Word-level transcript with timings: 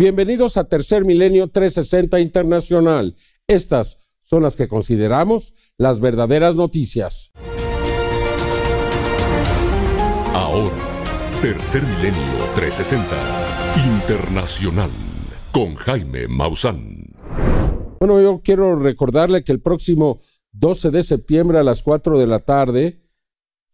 Bienvenidos 0.00 0.56
a 0.56 0.64
Tercer 0.64 1.04
Milenio 1.04 1.48
360 1.48 2.20
Internacional. 2.20 3.16
Estas 3.46 3.98
son 4.22 4.42
las 4.42 4.56
que 4.56 4.66
consideramos 4.66 5.52
las 5.76 6.00
verdaderas 6.00 6.56
noticias. 6.56 7.32
Ahora, 10.32 10.72
Tercer 11.42 11.82
Milenio 11.82 12.22
360 12.54 13.14
Internacional 14.00 14.88
con 15.52 15.74
Jaime 15.74 16.28
Maussan. 16.28 17.04
Bueno, 18.00 18.22
yo 18.22 18.40
quiero 18.42 18.76
recordarle 18.76 19.44
que 19.44 19.52
el 19.52 19.60
próximo 19.60 20.20
12 20.52 20.92
de 20.92 21.02
septiembre 21.02 21.58
a 21.58 21.62
las 21.62 21.82
4 21.82 22.18
de 22.18 22.26
la 22.26 22.38
tarde 22.38 23.02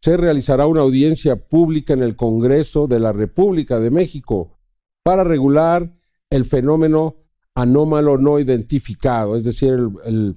se 0.01 0.17
realizará 0.17 0.67
una 0.67 0.81
audiencia 0.81 1.37
pública 1.37 1.93
en 1.93 2.03
el 2.03 2.17
Congreso 2.17 2.89
de 2.89 2.99
la 2.99 3.13
República 3.13 3.79
de 3.79 3.93
México 3.93 4.59
para 5.05 5.23
regular 5.23 5.96
el 6.31 6.45
fenómeno 6.45 7.17
anómalo 7.55 8.19
no 8.19 8.39
identificado, 8.39 9.37
es 9.37 9.45
decir, 9.45 9.79
el, 10.05 10.37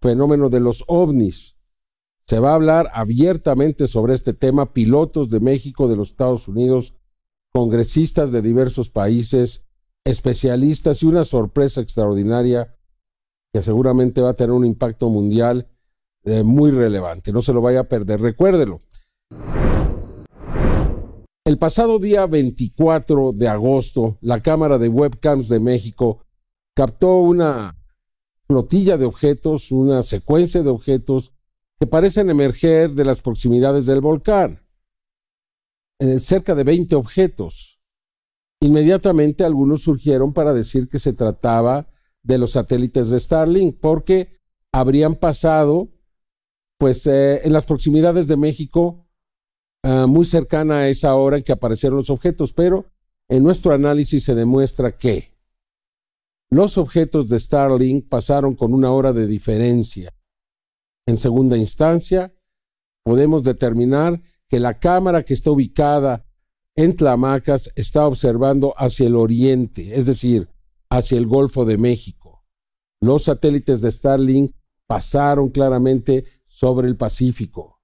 fenómeno 0.00 0.48
de 0.48 0.60
los 0.60 0.82
ovnis. 0.86 1.58
Se 2.22 2.38
va 2.38 2.52
a 2.52 2.54
hablar 2.54 2.90
abiertamente 2.94 3.86
sobre 3.86 4.14
este 4.14 4.32
tema, 4.32 4.72
pilotos 4.72 5.28
de 5.28 5.40
México, 5.40 5.88
de 5.88 5.96
los 5.96 6.10
Estados 6.12 6.48
Unidos, 6.48 6.94
congresistas 7.52 8.32
de 8.32 8.40
diversos 8.40 8.88
países, 8.88 9.66
especialistas 10.04 11.02
y 11.02 11.06
una 11.06 11.24
sorpresa 11.24 11.82
extraordinaria 11.82 12.74
que 13.52 13.60
seguramente 13.60 14.22
va 14.22 14.30
a 14.30 14.36
tener 14.36 14.52
un 14.52 14.64
impacto 14.64 15.10
mundial 15.10 15.68
eh, 16.24 16.44
muy 16.44 16.70
relevante. 16.70 17.30
No 17.30 17.42
se 17.42 17.52
lo 17.52 17.60
vaya 17.60 17.80
a 17.80 17.88
perder, 17.88 18.20
recuérdelo. 18.20 18.80
El 21.50 21.58
pasado 21.58 21.98
día 21.98 22.26
24 22.26 23.32
de 23.32 23.48
agosto, 23.48 24.18
la 24.20 24.40
Cámara 24.40 24.78
de 24.78 24.88
Webcams 24.88 25.48
de 25.48 25.58
México 25.58 26.24
captó 26.76 27.16
una 27.16 27.76
flotilla 28.46 28.96
de 28.96 29.04
objetos, 29.04 29.72
una 29.72 30.04
secuencia 30.04 30.62
de 30.62 30.70
objetos 30.70 31.32
que 31.80 31.88
parecen 31.88 32.30
emerger 32.30 32.92
de 32.92 33.04
las 33.04 33.20
proximidades 33.20 33.84
del 33.86 34.00
volcán. 34.00 34.60
Eh, 35.98 36.20
cerca 36.20 36.54
de 36.54 36.62
20 36.62 36.94
objetos. 36.94 37.80
Inmediatamente 38.60 39.42
algunos 39.42 39.82
surgieron 39.82 40.32
para 40.32 40.54
decir 40.54 40.88
que 40.88 41.00
se 41.00 41.14
trataba 41.14 41.88
de 42.22 42.38
los 42.38 42.52
satélites 42.52 43.08
de 43.08 43.18
Starlink, 43.18 43.80
porque 43.80 44.38
habrían 44.70 45.16
pasado, 45.16 45.88
pues, 46.78 47.08
eh, 47.08 47.40
en 47.42 47.52
las 47.52 47.64
proximidades 47.64 48.28
de 48.28 48.36
México 48.36 49.09
Ah, 49.92 50.06
muy 50.06 50.24
cercana 50.24 50.78
a 50.78 50.88
esa 50.88 51.16
hora 51.16 51.38
en 51.38 51.42
que 51.42 51.50
aparecieron 51.50 51.96
los 51.98 52.10
objetos, 52.10 52.52
pero 52.52 52.86
en 53.28 53.42
nuestro 53.42 53.74
análisis 53.74 54.22
se 54.22 54.36
demuestra 54.36 54.96
que 54.96 55.36
los 56.48 56.78
objetos 56.78 57.28
de 57.28 57.40
Starlink 57.40 58.08
pasaron 58.08 58.54
con 58.54 58.72
una 58.72 58.92
hora 58.92 59.12
de 59.12 59.26
diferencia. 59.26 60.14
En 61.08 61.16
segunda 61.16 61.56
instancia, 61.56 62.32
podemos 63.02 63.42
determinar 63.42 64.22
que 64.48 64.60
la 64.60 64.78
cámara 64.78 65.24
que 65.24 65.34
está 65.34 65.50
ubicada 65.50 66.24
en 66.76 66.94
Tlamacas 66.94 67.72
está 67.74 68.06
observando 68.06 68.72
hacia 68.76 69.08
el 69.08 69.16
oriente, 69.16 69.98
es 69.98 70.06
decir, 70.06 70.48
hacia 70.88 71.18
el 71.18 71.26
Golfo 71.26 71.64
de 71.64 71.78
México. 71.78 72.44
Los 73.00 73.24
satélites 73.24 73.80
de 73.80 73.90
Starlink 73.90 74.52
pasaron 74.86 75.48
claramente 75.48 76.26
sobre 76.44 76.86
el 76.86 76.96
Pacífico. 76.96 77.79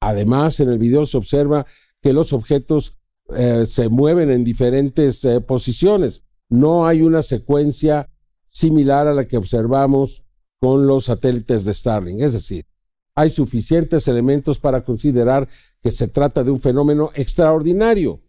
Además, 0.00 0.60
en 0.60 0.68
el 0.68 0.78
video 0.78 1.06
se 1.06 1.16
observa 1.16 1.66
que 2.00 2.12
los 2.12 2.32
objetos 2.32 2.96
eh, 3.36 3.66
se 3.66 3.88
mueven 3.88 4.30
en 4.30 4.44
diferentes 4.44 5.24
eh, 5.24 5.40
posiciones. 5.40 6.22
No 6.48 6.86
hay 6.86 7.02
una 7.02 7.22
secuencia 7.22 8.08
similar 8.46 9.06
a 9.06 9.14
la 9.14 9.26
que 9.26 9.36
observamos 9.36 10.24
con 10.60 10.86
los 10.86 11.06
satélites 11.06 11.64
de 11.64 11.74
Starlink. 11.74 12.20
Es 12.20 12.32
decir, 12.32 12.66
hay 13.14 13.30
suficientes 13.30 14.06
elementos 14.08 14.58
para 14.58 14.82
considerar 14.82 15.48
que 15.82 15.90
se 15.90 16.08
trata 16.08 16.44
de 16.44 16.50
un 16.50 16.60
fenómeno 16.60 17.10
extraordinario. 17.14 18.20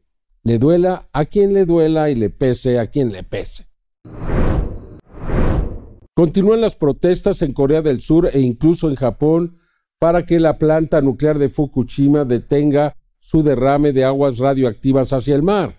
Le 0.44 0.57
duela 0.57 1.09
a 1.13 1.25
quien 1.25 1.53
le 1.53 1.65
duela 1.65 2.09
y 2.09 2.15
le 2.15 2.29
pese 2.29 2.79
a 2.79 2.88
quien 2.88 3.11
le 3.11 3.23
pese. 3.23 3.67
Continúan 6.15 6.59
las 6.59 6.75
protestas 6.75 7.41
en 7.44 7.53
Corea 7.53 7.81
del 7.81 8.01
Sur 8.01 8.29
e 8.33 8.39
incluso 8.39 8.89
en 8.89 8.95
Japón 8.95 9.58
para 9.99 10.25
que 10.25 10.39
la 10.39 10.57
planta 10.57 11.01
nuclear 11.01 11.37
de 11.37 11.49
Fukushima 11.49 12.25
detenga 12.25 12.95
su 13.19 13.43
derrame 13.43 13.91
de 13.91 14.05
aguas 14.05 14.39
radioactivas 14.39 15.11
hacia 15.11 15.35
el 15.35 15.43
mar. 15.43 15.75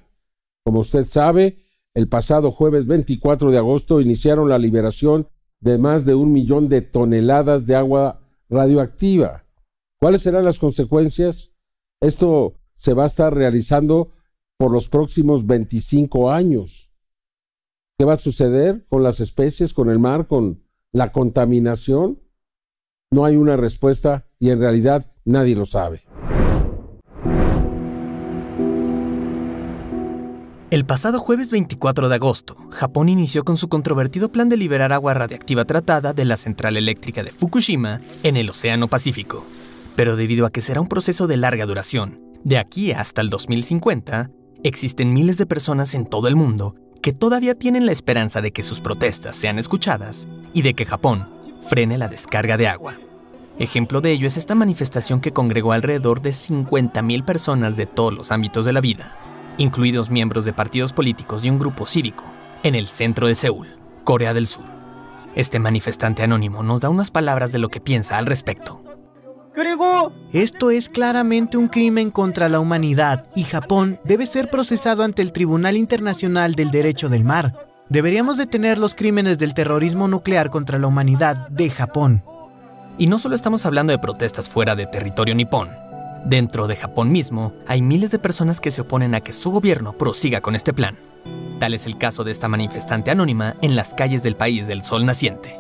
Como 0.63 0.81
usted 0.81 1.05
sabe, 1.05 1.65
el 1.95 2.09
pasado 2.09 2.53
jueves 2.53 2.87
24 2.87 3.51
de 3.51 3.59
agosto 3.59 4.01
iniciaron 4.01 4.49
la 4.49 4.59
liberación 4.59 5.29
de 5.61 5.79
más 5.79 6.05
de 6.05 6.15
un 6.15 6.33
millón 6.33 6.69
de 6.69 6.83
toneladas 6.83 7.67
de 7.67 7.75
agua 7.75 8.21
radioactiva. 8.49 9.45
¿Cuáles 9.99 10.23
serán 10.23 10.45
las 10.45 10.59
consecuencias? 10.59 11.53
Esto 12.01 12.55
se 12.75 12.95
va 12.95 13.05
a 13.05 13.07
estar 13.07 13.35
realizando 13.35 14.13
por 14.57 14.71
los 14.71 14.89
próximos 14.89 15.47
25 15.47 16.31
años. 16.31 16.93
¿Qué 17.99 18.05
va 18.05 18.15
a 18.15 18.19
suceder 18.19 18.85
con 18.87 19.03
las 19.03 19.21
especies, 19.21 19.75
con 19.75 19.91
el 19.91 19.99
mar, 19.99 20.27
con 20.27 20.63
la 20.93 21.13
contaminación? 21.13 22.21
No 23.13 23.25
hay 23.25 23.35
una 23.35 23.57
respuesta 23.57 24.25
y 24.39 24.51
en 24.51 24.61
realidad 24.61 25.05
nadie 25.25 25.57
lo 25.57 25.67
sabe. 25.67 26.05
El 30.71 30.85
pasado 30.87 31.19
jueves 31.19 31.51
24 31.51 32.09
de 32.09 32.15
agosto, 32.15 32.55
Japón 32.71 33.09
inició 33.09 33.43
con 33.43 33.57
su 33.57 33.69
controvertido 33.69 34.31
plan 34.31 34.49
de 34.49 34.57
liberar 34.57 34.93
agua 34.93 35.15
radiactiva 35.15 35.65
tratada 35.65 36.13
de 36.13 36.25
la 36.25 36.37
central 36.37 36.77
eléctrica 36.77 37.25
de 37.25 37.33
Fukushima 37.33 38.01
en 38.23 38.37
el 38.37 38.49
Océano 38.49 38.87
Pacífico. 38.87 39.45
Pero 39.97 40.15
debido 40.15 40.47
a 40.47 40.51
que 40.51 40.61
será 40.61 40.81
un 40.81 40.87
proceso 40.87 41.27
de 41.27 41.37
larga 41.37 41.67
duración, 41.67 42.21
de 42.45 42.59
aquí 42.59 42.93
hasta 42.93 43.23
el 43.23 43.29
2050, 43.29 44.31
existen 44.63 45.13
miles 45.13 45.37
de 45.37 45.47
personas 45.47 45.97
en 45.97 46.07
todo 46.07 46.29
el 46.29 46.37
mundo 46.37 46.77
que 47.03 47.13
todavía 47.13 47.57
tienen 47.57 47.87
la 47.87 47.93
esperanza 47.93 48.41
de 48.41 48.53
que 48.53 48.63
sus 48.63 48.81
protestas 48.81 49.35
sean 49.35 49.59
escuchadas 49.59 50.29
y 50.55 50.63
de 50.63 50.75
que 50.75 50.85
Japón 50.87 51.40
frene 51.61 51.99
la 51.99 52.09
descarga 52.09 52.57
de 52.57 52.69
agua. 52.69 52.95
Ejemplo 53.59 54.01
de 54.01 54.13
ello 54.13 54.27
es 54.27 54.37
esta 54.37 54.55
manifestación 54.55 55.21
que 55.21 55.33
congregó 55.33 55.73
alrededor 55.73 56.23
de 56.23 56.31
50.000 56.31 57.25
personas 57.25 57.77
de 57.77 57.87
todos 57.87 58.15
los 58.15 58.33
ámbitos 58.33 58.65
de 58.65 58.73
la 58.73 58.81
vida, 58.81 59.17
incluidos 59.59 60.11
miembros 60.11 60.45
de 60.47 60.55
partidos 60.55 60.93
políticos 60.93 61.45
y 61.45 61.51
un 61.51 61.59
grupo 61.59 61.87
cívico, 61.87 62.25
en 62.63 62.75
el 62.75 62.87
centro 62.87 63.29
de 63.29 63.35
Seúl, 63.35 63.77
Corea 64.05 64.33
del 64.33 64.47
Sur. 64.47 64.65
Este 65.35 65.59
manifestante 65.59 66.23
anónimo 66.23 66.63
nos 66.63 66.81
da 66.81 66.89
unas 66.89 67.11
palabras 67.11 67.53
de 67.53 67.59
lo 67.59 67.69
que 67.69 67.81
piensa 67.81 68.17
al 68.17 68.27
respecto. 68.27 68.83
Esto 70.33 70.71
es 70.71 70.89
claramente 70.89 71.59
un 71.59 71.69
crimen 71.69 72.11
contra 72.11 72.49
la 72.49 72.61
humanidad 72.61 73.27
y 73.35 73.43
Japón 73.43 74.01
debe 74.05 74.25
ser 74.25 74.49
procesado 74.49 75.03
ante 75.03 75.21
el 75.21 75.33
Tribunal 75.33 75.77
Internacional 75.77 76.55
del 76.55 76.71
Derecho 76.71 77.11
del 77.11 77.25
Mar 77.25 77.70
Deberíamos 77.91 78.37
detener 78.37 78.79
los 78.79 78.95
crímenes 78.95 79.37
del 79.37 79.53
terrorismo 79.53 80.07
nuclear 80.07 80.49
contra 80.49 80.79
la 80.79 80.87
humanidad 80.87 81.49
de 81.49 81.71
Japón. 81.71 82.23
Y 82.99 83.09
no 83.09 83.19
solo 83.19 83.35
estamos 83.35 83.67
hablando 83.67 83.91
de 83.93 83.99
protestas 83.99 84.49
fuera 84.49 84.77
de 84.77 84.87
territorio 84.87 85.35
nipón. 85.35 85.71
Dentro 86.25 86.69
de 86.69 86.77
Japón 86.77 87.11
mismo, 87.11 87.53
hay 87.67 87.83
miles 87.83 88.13
de 88.13 88.21
personas 88.21 88.61
que 88.61 88.71
se 88.71 88.83
oponen 88.83 89.17
a 89.17 89.21
que 89.23 89.33
su 89.33 89.51
gobierno 89.51 89.93
prosiga 89.93 90.41
con 90.41 90.55
este 90.55 90.73
plan. 90.73 90.97
Tal 91.59 91.75
es 91.75 91.85
el 91.85 91.99
caso 91.99 92.23
de 92.23 92.31
esta 92.31 92.47
manifestante 92.47 93.11
anónima 93.11 93.57
en 93.61 93.75
las 93.75 93.93
calles 93.93 94.23
del 94.23 94.37
país 94.37 94.69
del 94.69 94.83
sol 94.83 95.05
naciente. 95.05 95.59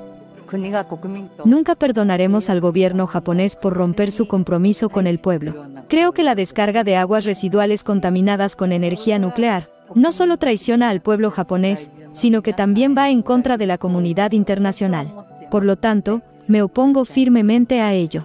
Nunca 1.44 1.74
perdonaremos 1.74 2.48
al 2.48 2.60
gobierno 2.60 3.08
japonés 3.08 3.56
por 3.56 3.74
romper 3.74 4.12
su 4.12 4.28
compromiso 4.28 4.88
con 4.88 5.08
el 5.08 5.18
pueblo. 5.18 5.66
Creo 5.88 6.12
que 6.12 6.22
la 6.22 6.36
descarga 6.36 6.84
de 6.84 6.94
aguas 6.94 7.24
residuales 7.24 7.82
contaminadas 7.82 8.54
con 8.54 8.70
energía 8.70 9.18
nuclear 9.18 9.79
no 9.94 10.12
solo 10.12 10.36
traiciona 10.36 10.88
al 10.88 11.00
pueblo 11.00 11.30
japonés, 11.30 11.90
sino 12.12 12.42
que 12.42 12.52
también 12.52 12.94
va 12.96 13.10
en 13.10 13.22
contra 13.22 13.56
de 13.56 13.66
la 13.66 13.78
comunidad 13.78 14.32
internacional. 14.32 15.12
Por 15.50 15.64
lo 15.64 15.76
tanto, 15.76 16.22
me 16.46 16.62
opongo 16.62 17.04
firmemente 17.04 17.80
a 17.80 17.92
ello. 17.92 18.24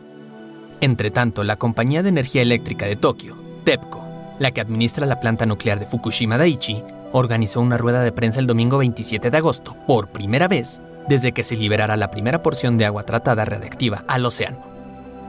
Entre 0.81 1.11
tanto, 1.11 1.43
la 1.43 1.55
compañía 1.55 2.03
de 2.03 2.09
energía 2.09 2.41
eléctrica 2.41 2.85
de 2.85 2.95
Tokio, 2.95 3.37
TEPCO, 3.63 4.05
la 4.39 4.51
que 4.51 4.61
administra 4.61 5.05
la 5.05 5.19
planta 5.19 5.45
nuclear 5.45 5.79
de 5.79 5.85
Fukushima 5.85 6.37
Daiichi, 6.37 6.83
organizó 7.11 7.61
una 7.61 7.77
rueda 7.77 8.03
de 8.03 8.11
prensa 8.11 8.39
el 8.39 8.47
domingo 8.47 8.77
27 8.77 9.31
de 9.31 9.37
agosto, 9.37 9.75
por 9.87 10.09
primera 10.09 10.47
vez, 10.47 10.81
desde 11.07 11.31
que 11.31 11.43
se 11.43 11.55
liberara 11.55 11.95
la 11.97 12.11
primera 12.11 12.41
porción 12.41 12.77
de 12.77 12.85
agua 12.85 13.03
tratada 13.03 13.45
radiactiva 13.45 14.03
al 14.07 14.25
océano. 14.25 14.57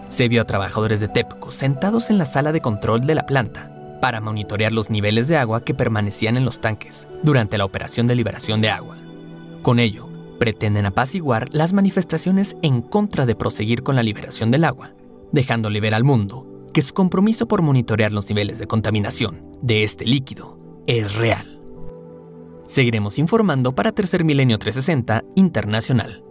Se 0.09 0.29
vio 0.29 0.43
a 0.43 0.47
trabajadores 0.47 1.01
de 1.01 1.09
TEPCO 1.09 1.51
sentados 1.51 2.11
en 2.11 2.19
la 2.19 2.27
sala 2.27 2.53
de 2.53 2.61
control 2.61 3.07
de 3.07 3.15
la 3.15 3.27
planta, 3.27 3.71
para 4.01 4.21
monitorear 4.21 4.73
los 4.73 4.91
niveles 4.91 5.29
de 5.29 5.37
agua 5.37 5.65
que 5.65 5.75
permanecían 5.75 6.37
en 6.37 6.45
los 6.45 6.61
tanques 6.61 7.09
durante 7.23 7.59
la 7.59 7.65
operación 7.65 8.07
de 8.07 8.17
liberación 8.17 8.61
de 8.61 8.71
agua. 8.71 8.97
Con 9.63 9.79
ello, 9.79 10.09
pretenden 10.39 10.87
apaciguar 10.87 11.47
las 11.53 11.73
manifestaciones 11.73 12.57
en 12.63 12.83
contra 12.83 13.27
de 13.27 13.35
proseguir 13.35 13.83
con 13.83 13.97
la 13.97 14.03
liberación 14.03 14.51
del 14.51 14.65
agua, 14.65 14.93
dejándole 15.33 15.81
ver 15.81 15.95
al 15.95 16.05
mundo 16.05 16.47
que 16.73 16.83
su 16.83 16.95
compromiso 16.95 17.49
por 17.49 17.63
monitorear 17.63 18.13
los 18.13 18.29
niveles 18.29 18.59
de 18.59 18.67
contaminación 18.67 19.51
de 19.63 19.83
este 19.83 20.05
líquido 20.05 20.59
es 20.87 21.15
real. 21.15 21.59
Seguiremos 22.67 23.19
informando 23.19 23.75
para 23.75 23.93
Tercer 23.93 24.25
Milenio 24.25 24.59
360 24.59 25.25
Internacional. 25.37 26.26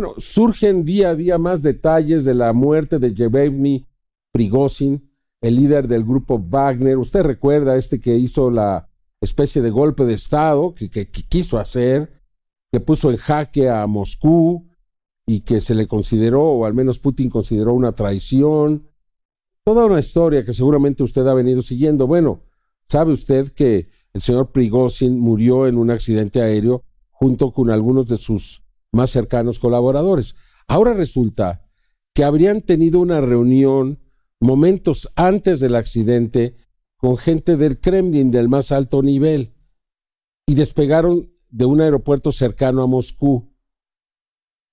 Bueno, 0.00 0.14
surgen 0.18 0.84
día 0.84 1.10
a 1.10 1.14
día 1.16 1.38
más 1.38 1.60
detalles 1.60 2.24
de 2.24 2.32
la 2.32 2.52
muerte 2.52 3.00
de 3.00 3.12
Yevgeny 3.12 3.84
Prigozhin, 4.30 5.10
el 5.40 5.56
líder 5.56 5.88
del 5.88 6.04
grupo 6.04 6.38
Wagner. 6.38 6.98
Usted 6.98 7.24
recuerda 7.24 7.74
este 7.76 7.98
que 7.98 8.14
hizo 8.14 8.48
la 8.48 8.88
especie 9.20 9.60
de 9.60 9.70
golpe 9.70 10.04
de 10.04 10.14
Estado 10.14 10.72
que, 10.72 10.88
quiso 11.10 11.58
hacer, 11.58 12.12
que 12.70 12.78
puso 12.78 13.10
en 13.10 13.16
jaque 13.16 13.68
a 13.68 13.84
Moscú 13.88 14.68
y 15.26 15.40
que 15.40 15.60
se 15.60 15.74
le 15.74 15.88
consideró, 15.88 16.44
o 16.44 16.64
al 16.64 16.74
menos 16.74 17.00
Putin 17.00 17.28
consideró 17.28 17.74
una 17.74 17.90
traición. 17.90 18.88
Toda 19.64 19.86
una 19.86 19.98
historia 19.98 20.44
que 20.44 20.54
seguramente 20.54 21.02
usted 21.02 21.26
ha 21.26 21.34
venido 21.34 21.60
siguiendo. 21.60 22.06
Bueno, 22.06 22.44
sabe 22.86 23.14
usted 23.14 23.48
que 23.48 23.90
el 24.12 24.20
señor 24.20 24.52
Prigozhin 24.52 25.18
murió 25.18 25.66
en 25.66 25.76
un 25.76 25.90
accidente 25.90 26.40
aéreo 26.40 26.84
junto 27.10 27.50
con 27.50 27.68
algunos 27.68 28.06
de 28.06 28.16
sus 28.16 28.62
más 28.92 29.10
cercanos 29.10 29.58
colaboradores. 29.58 30.34
Ahora 30.66 30.94
resulta 30.94 31.68
que 32.14 32.24
habrían 32.24 32.62
tenido 32.62 33.00
una 33.00 33.20
reunión 33.20 34.00
momentos 34.40 35.08
antes 35.16 35.60
del 35.60 35.74
accidente 35.74 36.56
con 36.96 37.16
gente 37.16 37.56
del 37.56 37.80
Kremlin 37.80 38.30
del 38.30 38.48
más 38.48 38.72
alto 38.72 39.02
nivel 39.02 39.54
y 40.46 40.54
despegaron 40.54 41.30
de 41.48 41.64
un 41.64 41.80
aeropuerto 41.80 42.32
cercano 42.32 42.82
a 42.82 42.86
Moscú. 42.86 43.54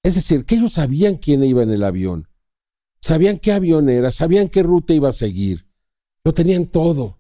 Es 0.04 0.16
decir, 0.16 0.46
que 0.46 0.56
ellos 0.56 0.74
sabían 0.74 1.18
quién 1.18 1.44
iba 1.44 1.64
en 1.64 1.72
el 1.72 1.84
avión, 1.84 2.28
sabían 3.02 3.40
qué 3.40 3.52
avión 3.52 3.90
era, 3.90 4.12
sabían 4.12 4.50
qué 4.50 4.64
ruta 4.64 4.94
iba 4.94 5.10
a 5.10 5.14
seguir, 5.14 5.68
lo 6.24 6.34
tenían 6.34 6.68
todo. 6.68 7.20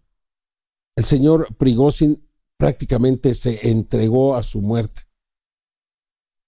El 0.95 1.03
señor 1.03 1.55
Prigozhin 1.57 2.27
prácticamente 2.57 3.33
se 3.33 3.69
entregó 3.69 4.35
a 4.35 4.43
su 4.43 4.61
muerte. 4.61 5.03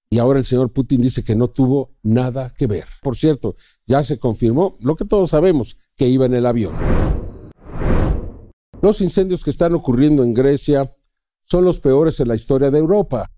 Y 0.09 0.19
ahora 0.19 0.39
el 0.39 0.45
señor 0.45 0.71
Putin 0.71 1.01
dice 1.01 1.24
que 1.24 1.36
no 1.36 1.50
tuvo 1.50 1.92
nada 2.01 2.54
que 2.57 2.68
ver. 2.68 2.86
Por 3.01 3.18
cierto, 3.18 3.56
ya 3.86 4.04
se 4.04 4.19
confirmó 4.19 4.77
lo 4.80 4.95
que 4.95 5.06
todos 5.06 5.31
sabemos, 5.31 5.77
que 5.95 6.07
iba 6.07 6.25
en 6.25 6.33
el 6.33 6.45
avión. 6.45 6.75
Los 8.81 9.01
incendios 9.01 9.44
que 9.44 9.50
están 9.50 9.74
ocurriendo 9.74 10.24
en 10.24 10.33
Grecia 10.33 10.89
son 11.44 11.65
los 11.65 11.80
peores 11.80 12.19
en 12.19 12.30
la 12.30 12.36
historia 12.36 12.71
de 12.71 12.80
Europa. 12.80 13.31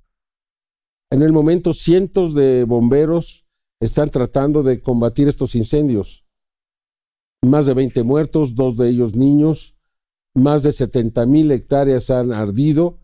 En 1.10 1.24
el 1.24 1.32
momento, 1.32 1.74
cientos 1.74 2.36
de 2.36 2.66
bomberos 2.66 3.46
están 3.80 4.12
tratando 4.12 4.62
de 4.62 4.82
combatir 4.82 5.28
estos 5.28 5.56
incendios. 5.56 6.26
Más 7.42 7.66
de 7.66 7.74
20 7.74 8.04
muertos, 8.04 8.54
dos 8.54 8.78
de 8.78 8.90
ellos 8.90 9.16
niños, 9.16 9.76
más 10.36 10.64
de 10.64 10.72
70 10.72 11.26
mil 11.26 11.52
hectáreas 11.52 12.12
han 12.12 12.32
ardido 12.32 13.00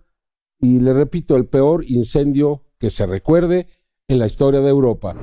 y 0.59 0.79
le 0.79 0.93
repito, 0.93 1.35
el 1.35 1.47
peor 1.47 1.83
incendio 1.85 2.64
que 2.85 2.91
se 2.91 3.07
recuerde 3.07 3.67
en 4.07 4.19
la 4.19 4.27
historia 4.27 4.61
de 4.61 4.69
Europa. 4.69 5.15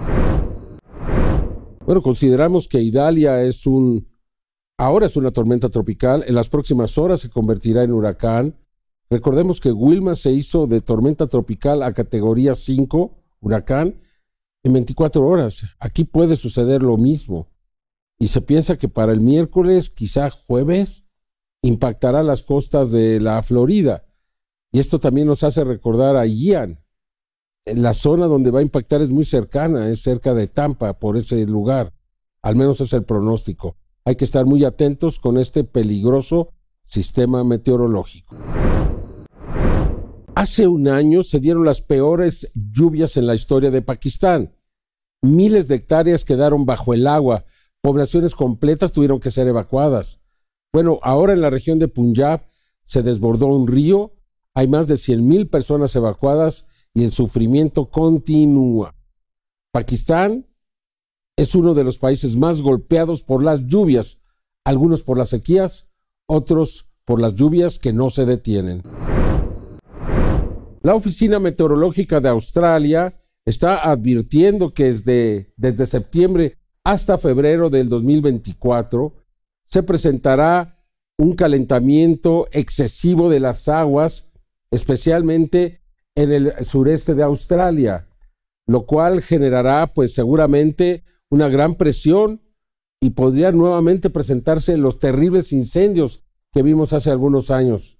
Bueno, 1.86 2.02
consideramos 2.02 2.66
que 2.66 2.82
Idalia 2.82 3.40
es 3.40 3.68
un, 3.68 4.08
ahora 4.76 5.06
es 5.06 5.16
una 5.16 5.30
tormenta 5.30 5.68
tropical, 5.68 6.24
en 6.26 6.34
las 6.34 6.48
próximas 6.48 6.98
horas 6.98 7.20
se 7.20 7.30
convertirá 7.30 7.84
en 7.84 7.92
huracán. 7.92 8.58
Recordemos 9.08 9.60
que 9.60 9.70
Wilma 9.70 10.16
se 10.16 10.32
hizo 10.32 10.66
de 10.66 10.80
tormenta 10.80 11.28
tropical 11.28 11.84
a 11.84 11.92
categoría 11.92 12.56
5, 12.56 13.16
huracán, 13.40 14.02
en 14.64 14.72
24 14.72 15.24
horas. 15.24 15.62
Aquí 15.78 16.02
puede 16.02 16.36
suceder 16.36 16.82
lo 16.82 16.96
mismo. 16.96 17.46
Y 18.18 18.26
se 18.26 18.40
piensa 18.40 18.76
que 18.76 18.88
para 18.88 19.12
el 19.12 19.20
miércoles, 19.20 19.88
quizá 19.88 20.30
jueves, 20.30 21.04
impactará 21.62 22.24
las 22.24 22.42
costas 22.42 22.90
de 22.90 23.20
la 23.20 23.40
Florida. 23.44 24.04
Y 24.72 24.80
esto 24.80 24.98
también 24.98 25.28
nos 25.28 25.44
hace 25.44 25.62
recordar 25.62 26.16
a 26.16 26.26
Ian, 26.26 26.81
la 27.64 27.92
zona 27.92 28.26
donde 28.26 28.50
va 28.50 28.60
a 28.60 28.62
impactar 28.62 29.02
es 29.02 29.10
muy 29.10 29.24
cercana, 29.24 29.88
es 29.88 30.02
cerca 30.02 30.34
de 30.34 30.48
Tampa, 30.48 30.98
por 30.98 31.16
ese 31.16 31.46
lugar. 31.46 31.92
Al 32.42 32.56
menos 32.56 32.80
es 32.80 32.92
el 32.92 33.04
pronóstico. 33.04 33.76
Hay 34.04 34.16
que 34.16 34.24
estar 34.24 34.46
muy 34.46 34.64
atentos 34.64 35.18
con 35.20 35.38
este 35.38 35.62
peligroso 35.62 36.50
sistema 36.82 37.44
meteorológico. 37.44 38.36
Hace 40.34 40.66
un 40.66 40.88
año 40.88 41.22
se 41.22 41.38
dieron 41.38 41.64
las 41.64 41.82
peores 41.82 42.50
lluvias 42.54 43.16
en 43.16 43.26
la 43.26 43.34
historia 43.34 43.70
de 43.70 43.82
Pakistán. 43.82 44.56
Miles 45.22 45.68
de 45.68 45.76
hectáreas 45.76 46.24
quedaron 46.24 46.66
bajo 46.66 46.94
el 46.94 47.06
agua, 47.06 47.44
poblaciones 47.80 48.34
completas 48.34 48.90
tuvieron 48.90 49.20
que 49.20 49.30
ser 49.30 49.46
evacuadas. 49.46 50.20
Bueno, 50.72 50.98
ahora 51.02 51.32
en 51.32 51.42
la 51.42 51.50
región 51.50 51.78
de 51.78 51.86
Punjab 51.86 52.44
se 52.82 53.02
desbordó 53.02 53.46
un 53.46 53.68
río, 53.68 54.14
hay 54.54 54.66
más 54.66 54.88
de 54.88 54.96
100.000 54.96 55.48
personas 55.48 55.94
evacuadas 55.94 56.66
y 56.94 57.04
el 57.04 57.12
sufrimiento 57.12 57.88
continúa. 57.88 58.94
Pakistán 59.72 60.46
es 61.36 61.54
uno 61.54 61.74
de 61.74 61.84
los 61.84 61.98
países 61.98 62.36
más 62.36 62.60
golpeados 62.60 63.22
por 63.22 63.42
las 63.42 63.66
lluvias, 63.66 64.18
algunos 64.64 65.02
por 65.02 65.16
las 65.16 65.30
sequías, 65.30 65.90
otros 66.26 66.90
por 67.04 67.20
las 67.20 67.34
lluvias 67.34 67.78
que 67.78 67.92
no 67.92 68.10
se 68.10 68.26
detienen. 68.26 68.82
La 70.82 70.94
Oficina 70.94 71.38
Meteorológica 71.38 72.20
de 72.20 72.28
Australia 72.28 73.20
está 73.44 73.90
advirtiendo 73.90 74.74
que 74.74 74.90
desde, 74.90 75.52
desde 75.56 75.86
septiembre 75.86 76.58
hasta 76.84 77.18
febrero 77.18 77.70
del 77.70 77.88
2024 77.88 79.14
se 79.64 79.82
presentará 79.82 80.84
un 81.16 81.34
calentamiento 81.34 82.48
excesivo 82.50 83.30
de 83.30 83.40
las 83.40 83.68
aguas, 83.68 84.32
especialmente 84.70 85.81
en 86.14 86.32
el 86.32 86.64
sureste 86.64 87.14
de 87.14 87.22
Australia, 87.22 88.08
lo 88.66 88.86
cual 88.86 89.22
generará 89.22 89.86
pues 89.86 90.14
seguramente 90.14 91.04
una 91.30 91.48
gran 91.48 91.74
presión 91.74 92.42
y 93.00 93.10
podrían 93.10 93.56
nuevamente 93.56 94.10
presentarse 94.10 94.76
los 94.76 94.98
terribles 94.98 95.52
incendios 95.52 96.24
que 96.52 96.62
vimos 96.62 96.92
hace 96.92 97.10
algunos 97.10 97.50
años. 97.50 97.98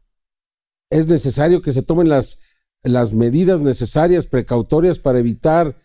Es 0.91 1.09
necesario 1.09 1.62
que 1.62 1.73
se 1.73 1.82
tomen 1.82 2.09
las, 2.09 2.38
las 2.82 3.12
medidas 3.12 3.61
necesarias, 3.61 4.26
precautorias 4.26 4.99
para 4.99 5.19
evitar 5.19 5.76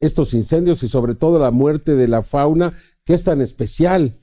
estos 0.00 0.34
incendios 0.34 0.82
y 0.82 0.88
sobre 0.88 1.14
todo 1.14 1.38
la 1.38 1.50
muerte 1.50 1.94
de 1.94 2.08
la 2.08 2.22
fauna 2.22 2.74
que 3.04 3.14
es 3.14 3.24
tan 3.24 3.40
especial. 3.40 4.18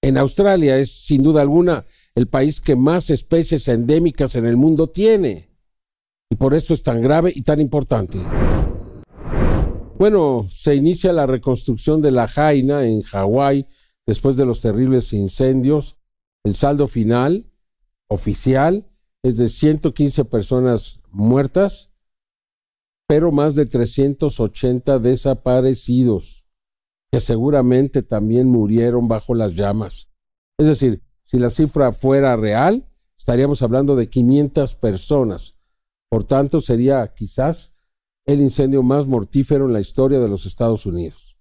En 0.00 0.16
Australia 0.16 0.78
es 0.78 1.04
sin 1.04 1.22
duda 1.22 1.42
alguna 1.42 1.84
el 2.14 2.28
país 2.28 2.60
que 2.60 2.76
más 2.76 3.10
especies 3.10 3.66
endémicas 3.68 4.36
en 4.36 4.46
el 4.46 4.56
mundo 4.56 4.88
tiene. 4.88 5.47
Y 6.30 6.36
por 6.36 6.54
eso 6.54 6.74
es 6.74 6.82
tan 6.82 7.00
grave 7.00 7.32
y 7.34 7.42
tan 7.42 7.60
importante. 7.60 8.18
Bueno, 9.98 10.46
se 10.50 10.76
inicia 10.76 11.12
la 11.12 11.26
reconstrucción 11.26 12.00
de 12.02 12.12
la 12.12 12.28
Jaina 12.28 12.84
en 12.84 13.02
Hawái 13.02 13.66
después 14.06 14.36
de 14.36 14.46
los 14.46 14.60
terribles 14.60 15.12
incendios. 15.12 15.96
El 16.44 16.54
saldo 16.54 16.86
final 16.86 17.50
oficial 18.08 18.88
es 19.22 19.36
de 19.38 19.48
115 19.48 20.24
personas 20.26 21.00
muertas, 21.10 21.90
pero 23.08 23.32
más 23.32 23.54
de 23.56 23.66
380 23.66 24.98
desaparecidos, 25.00 26.46
que 27.10 27.20
seguramente 27.20 28.02
también 28.02 28.48
murieron 28.48 29.08
bajo 29.08 29.34
las 29.34 29.56
llamas. 29.56 30.08
Es 30.58 30.66
decir, 30.66 31.02
si 31.24 31.38
la 31.38 31.50
cifra 31.50 31.90
fuera 31.90 32.36
real, 32.36 32.88
estaríamos 33.18 33.62
hablando 33.62 33.96
de 33.96 34.08
500 34.08 34.76
personas 34.76 35.57
por 36.10 36.24
tanto, 36.24 36.60
sería 36.60 37.12
quizás 37.14 37.74
el 38.26 38.40
incendio 38.40 38.82
más 38.82 39.06
mortífero 39.06 39.66
en 39.66 39.72
la 39.72 39.80
historia 39.80 40.20
de 40.20 40.28
los 40.28 40.46
Estados 40.46 40.86
Unidos. 40.86 41.38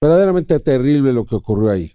Verdaderamente 0.00 0.58
terrible 0.60 1.12
lo 1.12 1.24
que 1.24 1.36
ocurrió 1.36 1.70
ahí. 1.70 1.92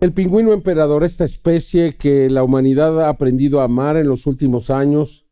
El 0.00 0.12
pingüino 0.14 0.52
emperador, 0.52 1.04
esta 1.04 1.24
especie 1.24 1.96
que 1.96 2.30
la 2.30 2.42
humanidad 2.42 3.00
ha 3.02 3.08
aprendido 3.10 3.60
a 3.60 3.64
amar 3.64 3.96
en 3.96 4.08
los 4.08 4.26
últimos 4.26 4.70
años, 4.70 5.26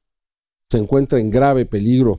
se 0.69 0.79
encuentra 0.79 1.19
en 1.19 1.31
grave 1.31 1.65
peligro. 1.65 2.19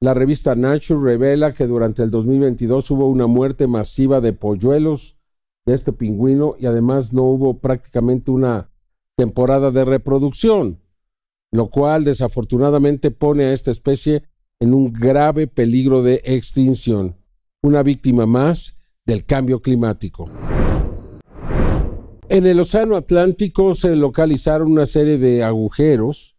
La 0.00 0.14
revista 0.14 0.54
Nature 0.54 1.00
revela 1.02 1.52
que 1.52 1.66
durante 1.66 2.02
el 2.02 2.10
2022 2.10 2.90
hubo 2.90 3.08
una 3.08 3.26
muerte 3.26 3.66
masiva 3.66 4.20
de 4.20 4.32
polluelos 4.32 5.18
de 5.66 5.74
este 5.74 5.92
pingüino 5.92 6.56
y 6.58 6.66
además 6.66 7.12
no 7.12 7.24
hubo 7.24 7.58
prácticamente 7.58 8.30
una 8.30 8.70
temporada 9.16 9.70
de 9.70 9.84
reproducción 9.84 10.81
lo 11.52 11.68
cual 11.68 12.04
desafortunadamente 12.04 13.10
pone 13.10 13.44
a 13.44 13.52
esta 13.52 13.70
especie 13.70 14.24
en 14.58 14.74
un 14.74 14.92
grave 14.92 15.46
peligro 15.46 16.02
de 16.02 16.22
extinción, 16.24 17.16
una 17.62 17.82
víctima 17.82 18.26
más 18.26 18.76
del 19.06 19.24
cambio 19.24 19.60
climático. 19.60 20.30
En 22.28 22.46
el 22.46 22.58
Océano 22.58 22.96
Atlántico 22.96 23.74
se 23.74 23.94
localizaron 23.94 24.72
una 24.72 24.86
serie 24.86 25.18
de 25.18 25.44
agujeros 25.44 26.36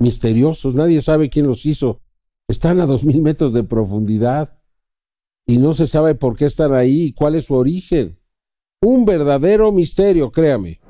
misteriosos, 0.00 0.74
nadie 0.74 1.00
sabe 1.00 1.30
quién 1.30 1.46
los 1.46 1.64
hizo, 1.64 2.00
están 2.48 2.80
a 2.80 2.86
dos 2.86 3.04
mil 3.04 3.22
metros 3.22 3.52
de 3.52 3.64
profundidad. 3.64 4.52
y 5.48 5.58
no 5.58 5.74
se 5.74 5.86
sabe 5.86 6.16
por 6.16 6.36
qué 6.36 6.46
están 6.46 6.74
ahí 6.74 7.02
y 7.02 7.12
cuál 7.12 7.36
es 7.36 7.44
su 7.44 7.54
origen. 7.54 8.18
Un 8.82 9.04
verdadero 9.04 9.70
misterio, 9.70 10.32
créame. 10.32 10.80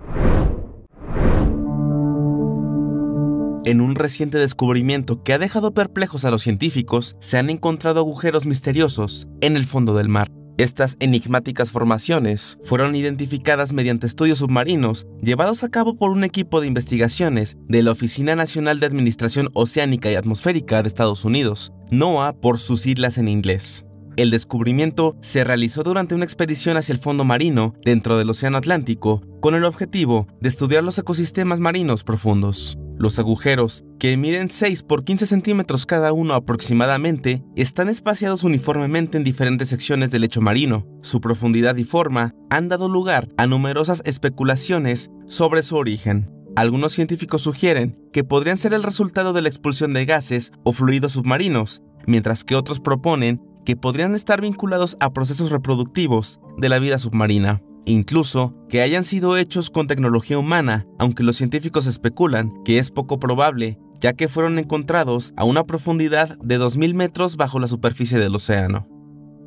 En 3.66 3.80
un 3.80 3.96
reciente 3.96 4.38
descubrimiento 4.38 5.24
que 5.24 5.32
ha 5.32 5.38
dejado 5.38 5.74
perplejos 5.74 6.24
a 6.24 6.30
los 6.30 6.42
científicos, 6.42 7.16
se 7.18 7.36
han 7.36 7.50
encontrado 7.50 7.98
agujeros 7.98 8.46
misteriosos 8.46 9.26
en 9.40 9.56
el 9.56 9.66
fondo 9.66 9.92
del 9.96 10.08
mar. 10.08 10.30
Estas 10.56 10.96
enigmáticas 11.00 11.72
formaciones 11.72 12.58
fueron 12.62 12.94
identificadas 12.94 13.72
mediante 13.72 14.06
estudios 14.06 14.38
submarinos 14.38 15.08
llevados 15.20 15.64
a 15.64 15.68
cabo 15.68 15.98
por 15.98 16.10
un 16.10 16.22
equipo 16.22 16.60
de 16.60 16.68
investigaciones 16.68 17.56
de 17.66 17.82
la 17.82 17.90
Oficina 17.90 18.36
Nacional 18.36 18.78
de 18.78 18.86
Administración 18.86 19.48
Oceánica 19.52 20.12
y 20.12 20.14
Atmosférica 20.14 20.80
de 20.80 20.86
Estados 20.86 21.24
Unidos, 21.24 21.72
NOAA 21.90 22.34
por 22.34 22.60
sus 22.60 22.82
siglas 22.82 23.18
en 23.18 23.26
inglés. 23.26 23.84
El 24.16 24.30
descubrimiento 24.30 25.16
se 25.22 25.42
realizó 25.42 25.82
durante 25.82 26.14
una 26.14 26.24
expedición 26.24 26.76
hacia 26.76 26.92
el 26.92 27.00
fondo 27.00 27.24
marino 27.24 27.74
dentro 27.84 28.16
del 28.16 28.30
Océano 28.30 28.58
Atlántico 28.58 29.22
con 29.40 29.56
el 29.56 29.64
objetivo 29.64 30.28
de 30.40 30.50
estudiar 30.50 30.84
los 30.84 30.98
ecosistemas 31.00 31.58
marinos 31.58 32.04
profundos. 32.04 32.78
Los 32.98 33.18
agujeros, 33.18 33.84
que 33.98 34.16
miden 34.16 34.48
6 34.48 34.82
por 34.82 35.04
15 35.04 35.26
centímetros 35.26 35.84
cada 35.84 36.14
uno 36.14 36.32
aproximadamente, 36.32 37.44
están 37.54 37.90
espaciados 37.90 38.42
uniformemente 38.42 39.18
en 39.18 39.24
diferentes 39.24 39.68
secciones 39.68 40.10
del 40.10 40.22
lecho 40.22 40.40
marino. 40.40 40.86
Su 41.02 41.20
profundidad 41.20 41.76
y 41.76 41.84
forma 41.84 42.34
han 42.48 42.68
dado 42.68 42.88
lugar 42.88 43.28
a 43.36 43.46
numerosas 43.46 44.00
especulaciones 44.06 45.10
sobre 45.26 45.62
su 45.62 45.76
origen. 45.76 46.30
Algunos 46.56 46.94
científicos 46.94 47.42
sugieren 47.42 48.00
que 48.14 48.24
podrían 48.24 48.56
ser 48.56 48.72
el 48.72 48.82
resultado 48.82 49.34
de 49.34 49.42
la 49.42 49.48
expulsión 49.50 49.92
de 49.92 50.06
gases 50.06 50.52
o 50.64 50.72
fluidos 50.72 51.12
submarinos, 51.12 51.82
mientras 52.06 52.44
que 52.44 52.56
otros 52.56 52.80
proponen 52.80 53.42
que 53.66 53.76
podrían 53.76 54.14
estar 54.14 54.40
vinculados 54.40 54.96
a 55.00 55.12
procesos 55.12 55.50
reproductivos 55.50 56.40
de 56.56 56.70
la 56.70 56.78
vida 56.78 56.98
submarina, 56.98 57.60
incluso 57.86 58.54
que 58.68 58.82
hayan 58.82 59.04
sido 59.04 59.36
hechos 59.36 59.70
con 59.70 59.86
tecnología 59.86 60.38
humana, 60.38 60.86
aunque 60.98 61.22
los 61.22 61.36
científicos 61.36 61.86
especulan 61.86 62.52
que 62.64 62.78
es 62.78 62.90
poco 62.90 63.18
probable, 63.18 63.78
ya 64.00 64.12
que 64.12 64.28
fueron 64.28 64.58
encontrados 64.58 65.32
a 65.36 65.44
una 65.44 65.64
profundidad 65.64 66.36
de 66.38 66.58
2.000 66.58 66.94
metros 66.94 67.36
bajo 67.36 67.58
la 67.58 67.66
superficie 67.66 68.18
del 68.18 68.34
océano. 68.34 68.88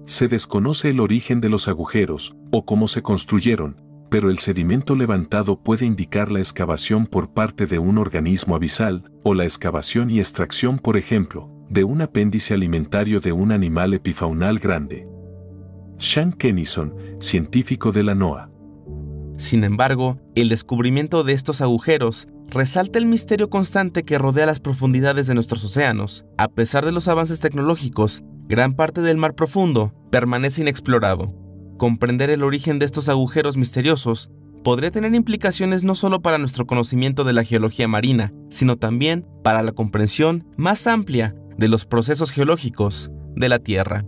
Se 0.06 0.28
desconoce 0.28 0.90
el 0.90 1.00
origen 1.00 1.40
de 1.40 1.50
los 1.50 1.68
agujeros 1.68 2.36
o 2.52 2.66
cómo 2.66 2.88
se 2.88 3.04
construyeron, 3.04 3.82
pero 4.10 4.32
el 4.32 4.40
sedimento 4.40 4.96
levantado 4.96 5.62
puede 5.62 5.86
indicar 5.86 6.32
la 6.32 6.40
excavación 6.40 7.06
por 7.06 7.32
parte 7.32 7.68
de 7.68 7.78
un 7.78 8.00
organismo 8.00 8.56
abisal 8.56 9.12
o 9.24 9.36
la 9.36 9.44
excavación 9.44 10.10
y 10.10 10.20
extracción, 10.20 10.80
por 10.80 10.98
ejemplo, 10.98 11.52
de 11.70 11.84
un 11.84 12.02
apéndice 12.02 12.56
alimentario 12.56 13.20
de 13.20 13.32
un 13.32 13.52
animal 13.52 13.94
epifaunal 13.94 14.58
grande. 14.58 15.08
Sean 16.00 16.32
Kennison, 16.32 16.96
científico 17.20 17.92
de 17.92 18.04
la 18.04 18.16
NOAA. 18.16 18.50
Sin 19.38 19.66
embargo, 19.66 20.18
el 20.34 20.48
descubrimiento 20.48 21.26
de 21.26 21.34
estos 21.34 21.60
agujeros 21.60 22.30
resalta 22.48 23.00
el 23.00 23.06
misterio 23.06 23.50
constante 23.50 24.04
que 24.04 24.18
rodea 24.18 24.46
las 24.46 24.62
profundidades 24.62 25.28
de 25.28 25.34
nuestros 25.34 25.62
océanos. 25.66 26.26
A 26.38 26.48
pesar 26.48 26.86
de 26.86 26.94
los 26.94 27.10
avances 27.10 27.42
tecnológicos, 27.42 28.24
gran 28.48 28.74
parte 28.74 29.02
del 29.02 29.18
mar 29.18 29.36
profundo 29.36 29.94
permanece 30.10 30.62
inexplorado. 30.62 31.34
Comprender 31.78 32.30
el 32.30 32.44
origen 32.44 32.80
de 32.80 32.86
estos 32.86 33.10
agujeros 33.10 33.58
misteriosos 33.58 34.32
podría 34.64 34.92
tener 34.92 35.14
implicaciones 35.14 35.84
no 35.84 35.96
solo 35.96 36.22
para 36.22 36.38
nuestro 36.38 36.66
conocimiento 36.66 37.26
de 37.26 37.34
la 37.34 37.44
geología 37.44 37.90
marina, 37.90 38.32
sino 38.50 38.78
también 38.78 39.28
para 39.44 39.64
la 39.64 39.74
comprensión 39.74 40.46
más 40.56 40.88
amplia 40.88 41.36
de 41.58 41.68
los 41.68 41.86
procesos 41.86 42.32
geológicos 42.32 43.12
de 43.36 43.50
la 43.50 43.60
Tierra. 43.60 44.06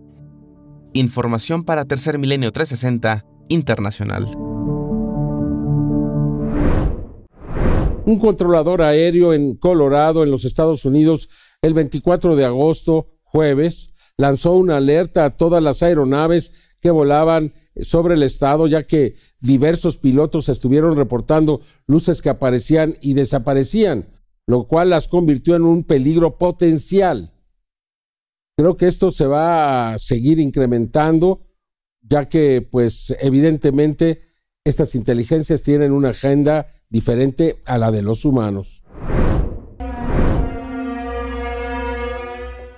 Información 0.93 1.63
para 1.63 1.85
Tercer 1.85 2.19
Milenio 2.19 2.51
360 2.51 3.25
Internacional. 3.47 4.25
Un 8.05 8.19
controlador 8.19 8.81
aéreo 8.81 9.33
en 9.33 9.55
Colorado, 9.55 10.23
en 10.23 10.31
los 10.31 10.43
Estados 10.43 10.83
Unidos, 10.83 11.29
el 11.61 11.73
24 11.73 12.35
de 12.35 12.43
agosto, 12.43 13.07
jueves, 13.23 13.93
lanzó 14.17 14.53
una 14.53 14.77
alerta 14.77 15.23
a 15.23 15.37
todas 15.37 15.63
las 15.63 15.81
aeronaves 15.81 16.51
que 16.81 16.91
volaban 16.91 17.53
sobre 17.81 18.15
el 18.15 18.23
estado, 18.23 18.67
ya 18.67 18.83
que 18.83 19.15
diversos 19.39 19.95
pilotos 19.95 20.49
estuvieron 20.49 20.97
reportando 20.97 21.61
luces 21.87 22.21
que 22.21 22.29
aparecían 22.29 22.97
y 22.99 23.13
desaparecían, 23.13 24.09
lo 24.45 24.67
cual 24.67 24.89
las 24.89 25.07
convirtió 25.07 25.55
en 25.55 25.63
un 25.63 25.85
peligro 25.85 26.37
potencial. 26.37 27.30
Creo 28.61 28.77
que 28.77 28.85
esto 28.85 29.09
se 29.09 29.25
va 29.25 29.93
a 29.93 29.97
seguir 29.97 30.37
incrementando, 30.37 31.41
ya 31.99 32.29
que, 32.29 32.61
pues, 32.61 33.11
evidentemente, 33.19 34.21
estas 34.63 34.93
inteligencias 34.93 35.63
tienen 35.63 35.91
una 35.91 36.09
agenda 36.09 36.67
diferente 36.87 37.55
a 37.65 37.79
la 37.79 37.89
de 37.89 38.03
los 38.03 38.23
humanos. 38.23 38.83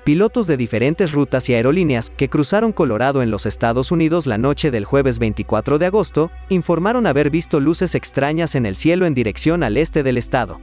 Pilotos 0.05 0.47
de 0.47 0.55
diferentes 0.55 1.11
rutas 1.11 1.49
y 1.49 1.53
aerolíneas 1.53 2.11
que 2.11 2.29
cruzaron 2.29 2.71
Colorado 2.71 3.21
en 3.21 3.29
los 3.29 3.45
Estados 3.45 3.91
Unidos 3.91 4.25
la 4.25 4.37
noche 4.37 4.71
del 4.71 4.85
jueves 4.85 5.19
24 5.19 5.79
de 5.79 5.87
agosto 5.87 6.31
informaron 6.47 7.07
haber 7.07 7.29
visto 7.29 7.59
luces 7.59 7.93
extrañas 7.93 8.55
en 8.55 8.65
el 8.65 8.77
cielo 8.77 9.05
en 9.05 9.15
dirección 9.15 9.63
al 9.63 9.75
este 9.75 10.01
del 10.01 10.17
estado. 10.17 10.61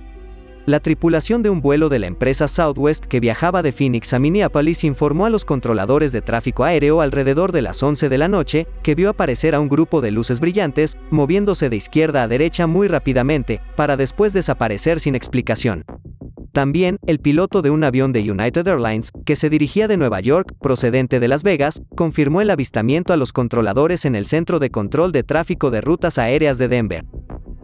La 0.67 0.79
tripulación 0.79 1.43
de 1.43 1.49
un 1.49 1.63
vuelo 1.63 1.89
de 1.89 1.99
la 1.99 2.07
empresa 2.07 2.47
Southwest 2.47 3.07
que 3.07 3.19
viajaba 3.19 3.63
de 3.63 3.73
Phoenix 3.73 4.13
a 4.13 4.19
Minneapolis 4.19 4.85
informó 4.85 5.25
a 5.25 5.31
los 5.31 5.47
controladores 5.47 6.13
de 6.13 6.21
tráfico 6.21 6.65
aéreo 6.65 7.01
alrededor 7.01 7.53
de 7.53 7.63
las 7.63 7.83
11 7.83 8.11
de 8.11 8.19
la 8.19 8.29
noche 8.29 8.67
que 8.83 8.95
vio 8.95 9.09
aparecer 9.09 9.55
a 9.55 9.61
un 9.61 9.71
grupo 9.71 10.03
de 10.03 10.11
luces 10.11 10.39
brillantes 10.39 10.99
moviéndose 11.11 11.71
de 11.71 11.77
izquierda 11.77 12.23
a 12.23 12.29
derecha 12.29 12.67
muy 12.67 12.89
rápidamente, 12.89 13.63
para 13.75 13.97
después 13.97 14.35
desaparecer 14.35 15.01
sin 15.01 15.15
explicación. 15.15 15.85
También, 16.53 16.99
el 17.07 17.21
piloto 17.21 17.63
de 17.63 17.71
un 17.71 17.83
avión 17.83 18.13
de 18.13 18.31
United 18.31 18.67
Airlines, 18.69 19.13
que 19.25 19.37
se 19.37 19.49
dirigía 19.49 19.89
de 19.89 19.97
Nueva 19.97 20.21
York, 20.21 20.55
procedente 20.61 21.21
de 21.21 21.29
Las 21.29 21.43
Vegas, 21.43 21.81
confirmó 21.97 22.43
el 22.43 22.51
avistamiento 22.51 23.15
a 23.15 23.17
los 23.17 23.33
controladores 23.33 24.05
en 24.05 24.15
el 24.15 24.27
Centro 24.27 24.59
de 24.59 24.71
Control 24.71 25.11
de 25.11 25.23
Tráfico 25.23 25.71
de 25.71 25.81
Rutas 25.81 26.19
Aéreas 26.19 26.59
de 26.59 26.69
Denver 26.69 27.07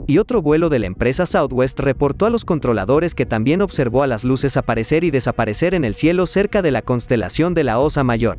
y 0.07 0.19
otro 0.19 0.43
vuelo 0.43 0.69
de 0.69 0.79
la 0.79 0.87
empresa 0.87 1.27
Southwest 1.27 1.81
reportó 1.81 2.27
a 2.27 2.31
los 2.31 2.45
controladores 2.45 3.15
que 3.15 3.27
también 3.27 3.63
observó 3.63 4.03
a 4.03 4.07
las 4.07 4.25
luces 4.25 4.57
aparecer 4.57 5.05
y 5.05 5.11
desaparecer 5.11 5.75
en 5.75 5.85
el 5.85 5.95
cielo 5.95 6.27
cerca 6.27 6.63
de 6.63 6.71
la 6.71 6.83
constelación 6.83 7.55
de 7.55 7.65
la 7.65 7.79
Osa 7.79 8.05
Mayor. 8.05 8.39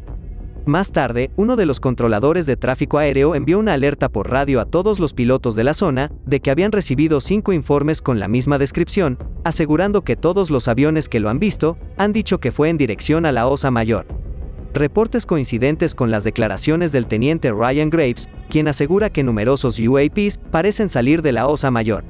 Más 0.66 0.92
tarde, 0.92 1.32
uno 1.38 1.56
de 1.56 1.66
los 1.66 1.80
controladores 1.80 2.46
de 2.46 2.58
tráfico 2.58 2.98
aéreo 2.98 3.36
envió 3.36 3.58
una 3.58 3.74
alerta 3.74 4.10
por 4.10 4.30
radio 4.30 4.60
a 4.60 4.66
todos 4.66 5.00
los 5.00 5.14
pilotos 5.14 5.56
de 5.56 5.64
la 5.64 5.74
zona 5.74 6.12
de 6.26 6.42
que 6.42 6.52
habían 6.52 6.74
recibido 6.74 7.22
cinco 7.22 7.54
informes 7.54 8.02
con 8.02 8.20
la 8.20 8.28
misma 8.28 8.58
descripción, 8.58 9.18
asegurando 9.46 10.04
que 10.04 10.18
todos 10.18 10.50
los 10.50 10.68
aviones 10.68 11.08
que 11.08 11.22
lo 11.22 11.30
han 11.30 11.40
visto 11.40 11.78
han 11.98 12.12
dicho 12.12 12.40
que 12.40 12.52
fue 12.52 12.70
en 12.70 12.78
dirección 12.78 13.26
a 13.26 13.32
la 13.32 13.48
Osa 13.48 13.72
Mayor 13.72 14.27
reportes 14.74 15.26
coincidentes 15.26 15.96
con 15.96 16.12
las 16.12 16.24
declaraciones 16.24 16.92
del 16.92 17.08
teniente 17.08 17.52
Ryan 17.52 17.90
Graves, 17.90 18.30
quien 18.50 18.68
asegura 18.68 19.10
que 19.10 19.24
numerosos 19.24 19.80
UAPs 19.80 20.40
parecen 20.52 20.90
salir 20.90 21.22
de 21.22 21.32
la 21.32 21.48
Osa 21.48 21.72
Mayor. 21.72 22.04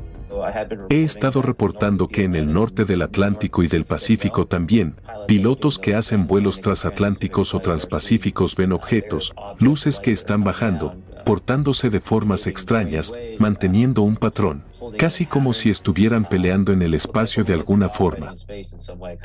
He 0.90 1.04
estado 1.04 1.42
reportando 1.42 2.08
que 2.08 2.24
en 2.24 2.36
el 2.36 2.54
norte 2.54 2.86
del 2.86 3.02
Atlántico 3.02 3.64
y 3.64 3.68
del 3.68 3.86
Pacífico 3.86 4.46
también, 4.46 4.96
pilotos 5.28 5.80
que 5.80 5.96
hacen 5.96 6.28
vuelos 6.28 6.62
transatlánticos 6.62 7.54
o 7.54 7.60
transpacíficos 7.60 8.56
ven 8.56 8.72
objetos, 8.72 9.34
luces 9.60 10.00
que 10.00 10.12
están 10.12 10.44
bajando, 10.44 10.96
portándose 11.26 11.90
de 11.90 12.00
formas 12.00 12.48
extrañas, 12.48 13.14
manteniendo 13.40 14.02
un 14.02 14.16
patrón, 14.16 14.64
casi 14.98 15.26
como 15.26 15.54
si 15.54 15.70
estuvieran 15.70 16.26
peleando 16.26 16.72
en 16.72 16.82
el 16.82 16.94
espacio 16.94 17.44
de 17.44 17.54
alguna 17.54 17.90
forma, 17.90 18.36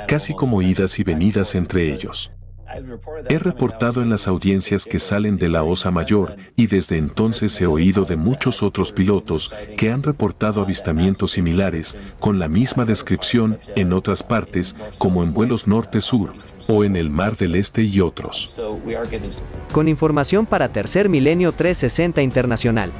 casi 0.08 0.34
como 0.34 0.62
idas 0.62 0.98
y 0.98 1.04
venidas 1.04 1.54
entre 1.54 1.92
ellos. 1.92 2.32
He 3.28 3.38
reportado 3.38 4.02
en 4.02 4.10
las 4.10 4.26
audiencias 4.28 4.84
que 4.84 4.98
salen 4.98 5.36
de 5.36 5.48
la 5.48 5.62
Osa 5.62 5.90
Mayor 5.90 6.36
y 6.56 6.66
desde 6.66 6.96
entonces 6.96 7.60
he 7.60 7.66
oído 7.66 8.04
de 8.04 8.16
muchos 8.16 8.62
otros 8.62 8.92
pilotos 8.92 9.52
que 9.76 9.90
han 9.90 10.02
reportado 10.02 10.62
avistamientos 10.62 11.32
similares 11.32 11.96
con 12.18 12.38
la 12.38 12.48
misma 12.48 12.84
descripción 12.84 13.58
en 13.76 13.92
otras 13.92 14.22
partes 14.22 14.76
como 14.98 15.22
en 15.22 15.32
vuelos 15.32 15.66
norte-sur 15.66 16.32
o 16.68 16.84
en 16.84 16.96
el 16.96 17.10
Mar 17.10 17.36
del 17.36 17.56
Este 17.56 17.82
y 17.82 18.00
otros. 18.00 18.60
Con 19.72 19.88
información 19.88 20.46
para 20.46 20.68
Tercer 20.68 21.08
Milenio 21.08 21.52
360 21.52 22.22
Internacional. 22.22 22.92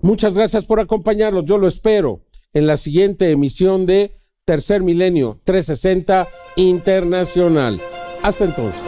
Muchas 0.00 0.36
gracias 0.36 0.64
por 0.64 0.80
acompañarnos, 0.80 1.44
yo 1.44 1.58
lo 1.58 1.68
espero 1.68 2.22
en 2.54 2.66
la 2.66 2.76
siguiente 2.76 3.30
emisión 3.30 3.84
de 3.84 4.12
Tercer 4.48 4.82
Milenio 4.82 5.38
360 5.44 6.26
Internacional. 6.56 7.82
Hasta 8.22 8.46
entonces. 8.46 8.82